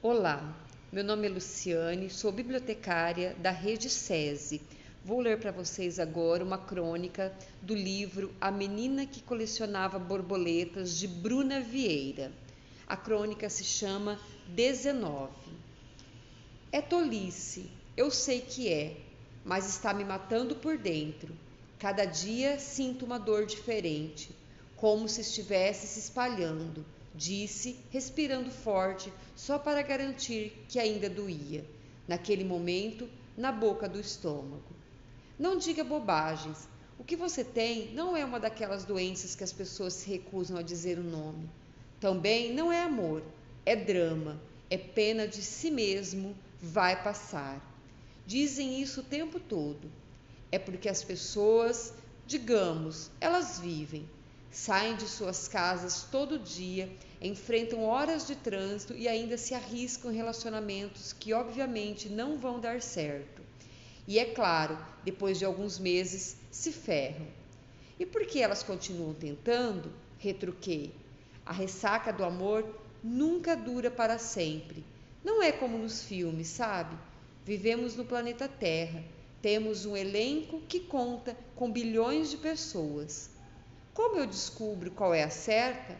Olá, 0.00 0.56
meu 0.92 1.02
nome 1.02 1.26
é 1.26 1.28
Luciane, 1.28 2.08
sou 2.08 2.30
bibliotecária 2.30 3.34
da 3.40 3.50
Rede 3.50 3.90
SESI. 3.90 4.62
Vou 5.04 5.20
ler 5.20 5.40
para 5.40 5.50
vocês 5.50 5.98
agora 5.98 6.44
uma 6.44 6.56
crônica 6.56 7.36
do 7.60 7.74
livro 7.74 8.32
A 8.40 8.48
Menina 8.48 9.04
que 9.06 9.20
Colecionava 9.20 9.98
Borboletas, 9.98 10.96
de 10.96 11.08
Bruna 11.08 11.60
Vieira. 11.60 12.30
A 12.86 12.96
crônica 12.96 13.50
se 13.50 13.64
chama 13.64 14.20
19. 14.46 15.32
É 16.70 16.80
tolice, 16.80 17.68
eu 17.96 18.08
sei 18.08 18.40
que 18.40 18.72
é, 18.72 18.96
mas 19.44 19.68
está 19.68 19.92
me 19.92 20.04
matando 20.04 20.54
por 20.54 20.78
dentro. 20.78 21.34
Cada 21.76 22.04
dia 22.04 22.56
sinto 22.60 23.04
uma 23.04 23.18
dor 23.18 23.46
diferente, 23.46 24.30
como 24.76 25.08
se 25.08 25.22
estivesse 25.22 25.88
se 25.88 25.98
espalhando 25.98 26.86
disse, 27.18 27.76
respirando 27.90 28.50
forte, 28.50 29.12
só 29.34 29.58
para 29.58 29.82
garantir 29.82 30.64
que 30.68 30.78
ainda 30.78 31.10
doía, 31.10 31.64
naquele 32.06 32.44
momento, 32.44 33.10
na 33.36 33.50
boca 33.50 33.88
do 33.88 34.00
estômago. 34.00 34.62
Não 35.38 35.58
diga 35.58 35.82
bobagens. 35.82 36.68
O 36.98 37.04
que 37.04 37.16
você 37.16 37.42
tem 37.42 37.92
não 37.92 38.16
é 38.16 38.24
uma 38.24 38.38
daquelas 38.38 38.84
doenças 38.84 39.34
que 39.34 39.44
as 39.44 39.52
pessoas 39.52 39.94
se 39.94 40.08
recusam 40.08 40.56
a 40.56 40.62
dizer 40.62 40.98
o 40.98 41.04
nome. 41.04 41.50
Também 42.00 42.54
não 42.54 42.72
é 42.72 42.80
amor, 42.80 43.22
é 43.66 43.74
drama, 43.74 44.40
é 44.70 44.78
pena 44.78 45.26
de 45.26 45.42
si 45.42 45.70
mesmo, 45.70 46.36
vai 46.60 47.02
passar. 47.02 47.60
Dizem 48.26 48.80
isso 48.80 49.00
o 49.00 49.04
tempo 49.04 49.40
todo. 49.40 49.90
É 50.52 50.58
porque 50.58 50.88
as 50.88 51.02
pessoas, 51.02 51.92
digamos, 52.26 53.10
elas 53.20 53.58
vivem, 53.58 54.08
saem 54.50 54.96
de 54.96 55.06
suas 55.06 55.48
casas 55.48 56.06
todo 56.10 56.38
dia, 56.38 56.90
enfrentam 57.20 57.84
horas 57.84 58.26
de 58.26 58.34
trânsito 58.36 58.94
e 58.94 59.06
ainda 59.06 59.36
se 59.36 59.54
arriscam 59.54 60.10
em 60.10 60.16
relacionamentos 60.16 61.12
que 61.12 61.32
obviamente 61.32 62.08
não 62.08 62.38
vão 62.38 62.60
dar 62.60 62.80
certo. 62.80 63.42
E 64.06 64.18
é 64.18 64.24
claro, 64.24 64.78
depois 65.04 65.38
de 65.38 65.44
alguns 65.44 65.78
meses 65.78 66.36
se 66.50 66.72
ferram. 66.72 67.26
E 67.98 68.06
por 68.06 68.24
que 68.26 68.40
elas 68.40 68.62
continuam 68.62 69.12
tentando? 69.12 69.92
Retruquei. 70.18 70.94
A 71.44 71.52
ressaca 71.52 72.12
do 72.12 72.24
amor 72.24 72.64
nunca 73.02 73.56
dura 73.56 73.90
para 73.90 74.18
sempre. 74.18 74.84
Não 75.22 75.42
é 75.42 75.52
como 75.52 75.76
nos 75.76 76.02
filmes, 76.02 76.48
sabe? 76.48 76.96
Vivemos 77.44 77.96
no 77.96 78.04
planeta 78.04 78.48
Terra. 78.48 79.04
Temos 79.42 79.84
um 79.84 79.96
elenco 79.96 80.60
que 80.68 80.80
conta 80.80 81.36
com 81.54 81.70
bilhões 81.70 82.30
de 82.30 82.36
pessoas. 82.36 83.30
Como 83.98 84.16
eu 84.16 84.26
descubro 84.28 84.92
qual 84.92 85.12
é 85.12 85.24
a 85.24 85.28
certa? 85.28 85.96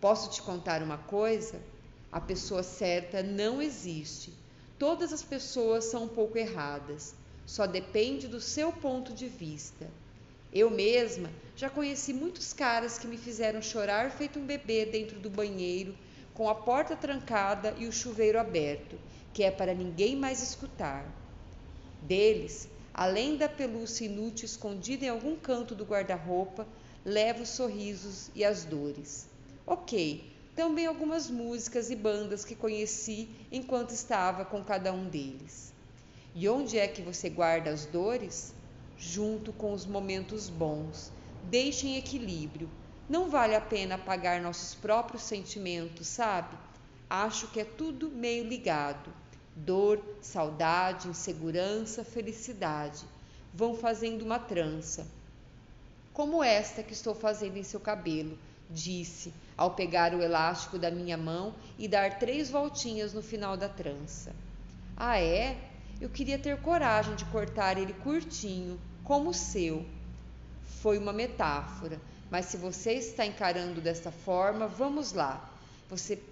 Posso 0.00 0.30
te 0.30 0.40
contar 0.40 0.82
uma 0.82 0.96
coisa? 0.96 1.60
A 2.10 2.18
pessoa 2.18 2.62
certa 2.62 3.22
não 3.22 3.60
existe. 3.60 4.32
Todas 4.78 5.12
as 5.12 5.22
pessoas 5.22 5.84
são 5.84 6.04
um 6.04 6.08
pouco 6.08 6.38
erradas. 6.38 7.14
Só 7.44 7.66
depende 7.66 8.26
do 8.26 8.40
seu 8.40 8.72
ponto 8.72 9.12
de 9.12 9.28
vista. 9.28 9.86
Eu 10.50 10.70
mesma 10.70 11.28
já 11.54 11.68
conheci 11.68 12.14
muitos 12.14 12.54
caras 12.54 12.98
que 12.98 13.06
me 13.06 13.18
fizeram 13.18 13.60
chorar 13.60 14.10
feito 14.12 14.38
um 14.38 14.46
bebê 14.46 14.86
dentro 14.86 15.20
do 15.20 15.28
banheiro, 15.28 15.94
com 16.32 16.48
a 16.48 16.54
porta 16.54 16.96
trancada 16.96 17.74
e 17.76 17.86
o 17.86 17.92
chuveiro 17.92 18.40
aberto, 18.40 18.98
que 19.34 19.42
é 19.42 19.50
para 19.50 19.74
ninguém 19.74 20.16
mais 20.16 20.42
escutar. 20.42 21.04
Deles, 22.00 22.66
além 22.94 23.36
da 23.36 23.46
pelúcia 23.46 24.06
inútil 24.06 24.46
escondida 24.46 25.04
em 25.04 25.10
algum 25.10 25.36
canto 25.36 25.74
do 25.74 25.84
guarda-roupa, 25.84 26.66
leva 27.04 27.42
os 27.42 27.48
sorrisos 27.50 28.30
e 28.34 28.44
as 28.44 28.64
dores. 28.64 29.26
Ok, 29.66 30.30
também 30.54 30.86
algumas 30.86 31.30
músicas 31.30 31.90
e 31.90 31.96
bandas 31.96 32.44
que 32.44 32.54
conheci 32.54 33.28
enquanto 33.50 33.90
estava 33.90 34.44
com 34.44 34.62
cada 34.62 34.92
um 34.92 35.08
deles. 35.08 35.72
E 36.34 36.48
onde 36.48 36.78
é 36.78 36.86
que 36.86 37.02
você 37.02 37.30
guarda 37.30 37.70
as 37.70 37.86
dores? 37.86 38.54
Junto 38.98 39.52
com 39.52 39.72
os 39.72 39.86
momentos 39.86 40.50
bons. 40.50 41.10
Deixe 41.44 41.86
em 41.86 41.96
equilíbrio. 41.96 42.68
Não 43.08 43.30
vale 43.30 43.54
a 43.54 43.60
pena 43.60 43.94
apagar 43.94 44.42
nossos 44.42 44.74
próprios 44.74 45.22
sentimentos, 45.22 46.06
sabe? 46.06 46.56
Acho 47.08 47.48
que 47.48 47.60
é 47.60 47.64
tudo 47.64 48.10
meio 48.10 48.44
ligado. 48.44 49.12
Dor, 49.56 50.00
saudade, 50.20 51.08
insegurança, 51.08 52.04
felicidade 52.04 53.04
vão 53.52 53.74
fazendo 53.74 54.22
uma 54.22 54.38
trança 54.38 55.06
como 56.20 56.44
esta 56.44 56.82
que 56.82 56.92
estou 56.92 57.14
fazendo 57.14 57.56
em 57.56 57.62
seu 57.62 57.80
cabelo, 57.80 58.36
disse, 58.68 59.32
ao 59.56 59.70
pegar 59.70 60.12
o 60.14 60.20
elástico 60.20 60.78
da 60.78 60.90
minha 60.90 61.16
mão 61.16 61.54
e 61.78 61.88
dar 61.88 62.18
três 62.18 62.50
voltinhas 62.50 63.14
no 63.14 63.22
final 63.22 63.56
da 63.56 63.70
trança. 63.70 64.36
Ah, 64.94 65.18
é? 65.18 65.56
Eu 65.98 66.10
queria 66.10 66.38
ter 66.38 66.60
coragem 66.60 67.14
de 67.14 67.24
cortar 67.24 67.78
ele 67.78 67.94
curtinho, 67.94 68.78
como 69.02 69.30
o 69.30 69.34
seu. 69.34 69.86
Foi 70.82 70.98
uma 70.98 71.10
metáfora, 71.10 71.98
mas 72.30 72.44
se 72.44 72.58
você 72.58 72.92
está 72.92 73.24
encarando 73.24 73.80
desta 73.80 74.12
forma, 74.12 74.68
vamos 74.68 75.14
lá. 75.14 75.50
Você 75.88 76.22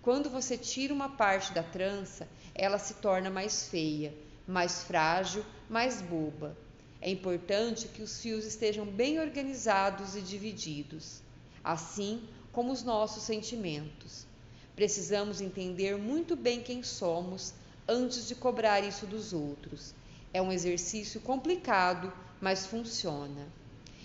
quando 0.00 0.30
você 0.30 0.56
tira 0.56 0.94
uma 0.94 1.10
parte 1.10 1.52
da 1.52 1.62
trança, 1.62 2.26
ela 2.54 2.78
se 2.78 2.94
torna 2.94 3.28
mais 3.28 3.68
feia, 3.68 4.14
mais 4.46 4.84
frágil, 4.84 5.44
mais 5.68 6.00
boba. 6.00 6.56
É 7.00 7.08
importante 7.08 7.86
que 7.86 8.02
os 8.02 8.20
fios 8.20 8.44
estejam 8.44 8.84
bem 8.84 9.20
organizados 9.20 10.16
e 10.16 10.20
divididos, 10.20 11.22
assim 11.62 12.22
como 12.50 12.72
os 12.72 12.82
nossos 12.82 13.22
sentimentos. 13.22 14.26
Precisamos 14.74 15.40
entender 15.40 15.96
muito 15.96 16.34
bem 16.34 16.60
quem 16.60 16.82
somos 16.82 17.54
antes 17.86 18.26
de 18.26 18.34
cobrar 18.34 18.80
isso 18.80 19.06
dos 19.06 19.32
outros. 19.32 19.94
É 20.34 20.42
um 20.42 20.50
exercício 20.50 21.20
complicado, 21.20 22.12
mas 22.40 22.66
funciona. 22.66 23.46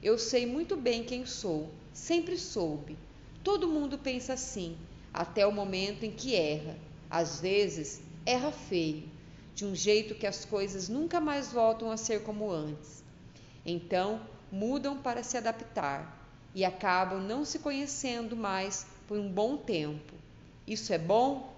Eu 0.00 0.16
sei 0.16 0.46
muito 0.46 0.76
bem 0.76 1.02
quem 1.02 1.26
sou, 1.26 1.70
sempre 1.92 2.38
soube. 2.38 2.96
Todo 3.42 3.68
mundo 3.68 3.98
pensa 3.98 4.34
assim, 4.34 4.76
até 5.12 5.44
o 5.44 5.52
momento 5.52 6.04
em 6.04 6.12
que 6.12 6.36
erra. 6.36 6.76
Às 7.10 7.40
vezes, 7.40 8.00
erra 8.24 8.52
feio 8.52 9.15
de 9.56 9.64
um 9.64 9.74
jeito 9.74 10.14
que 10.14 10.26
as 10.26 10.44
coisas 10.44 10.86
nunca 10.86 11.18
mais 11.18 11.50
voltam 11.50 11.90
a 11.90 11.96
ser 11.96 12.22
como 12.22 12.52
antes. 12.52 13.02
Então, 13.64 14.20
mudam 14.52 14.98
para 14.98 15.22
se 15.22 15.38
adaptar 15.38 16.14
e 16.54 16.62
acabam 16.62 17.22
não 17.22 17.42
se 17.42 17.58
conhecendo 17.60 18.36
mais 18.36 18.86
por 19.08 19.18
um 19.18 19.32
bom 19.32 19.56
tempo. 19.56 20.12
Isso 20.66 20.92
é 20.92 20.98
bom? 20.98 21.56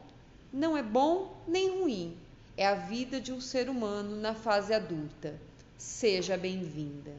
Não 0.53 0.77
é 0.77 0.83
bom 0.83 1.43
nem 1.49 1.81
ruim. 1.81 2.17
É 2.57 2.69
a 2.69 2.77
vida 2.77 3.21
de 3.21 3.33
um 3.33 3.41
ser 3.41 3.69
humano 3.69 4.15
na 4.15 4.33
fase 4.33 4.73
adulta. 4.73 5.35
Seja 5.77 6.37
bem-vinda. 6.37 7.13